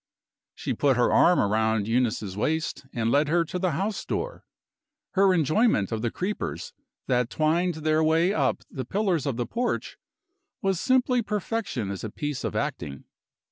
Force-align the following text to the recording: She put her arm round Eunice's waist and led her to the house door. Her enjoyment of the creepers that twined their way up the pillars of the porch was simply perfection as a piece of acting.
She 0.55 0.73
put 0.73 0.97
her 0.97 1.11
arm 1.13 1.39
round 1.39 1.87
Eunice's 1.87 2.35
waist 2.35 2.87
and 2.91 3.11
led 3.11 3.27
her 3.27 3.45
to 3.45 3.59
the 3.59 3.73
house 3.73 4.03
door. 4.03 4.43
Her 5.11 5.31
enjoyment 5.31 5.91
of 5.91 6.01
the 6.01 6.09
creepers 6.09 6.73
that 7.05 7.29
twined 7.29 7.75
their 7.83 8.03
way 8.03 8.33
up 8.33 8.63
the 8.71 8.83
pillars 8.83 9.27
of 9.27 9.37
the 9.37 9.45
porch 9.45 9.99
was 10.59 10.79
simply 10.79 11.21
perfection 11.21 11.91
as 11.91 12.03
a 12.03 12.09
piece 12.09 12.43
of 12.43 12.55
acting. 12.55 13.03